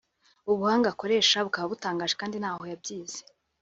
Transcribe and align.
ubuhanga 0.51 0.87
akoresha 0.93 1.37
bukaba 1.45 1.71
butangaje 1.73 2.13
kandi 2.21 2.35
ntaho 2.41 2.63
yabyize 2.71 3.19